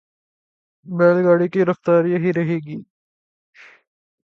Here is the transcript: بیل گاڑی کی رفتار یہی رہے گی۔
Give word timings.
بیل 0.85 1.17
گاڑی 1.25 1.47
کی 1.53 1.65
رفتار 1.65 2.03
یہی 2.05 2.31
رہے 2.33 2.57
گی۔ 2.65 2.77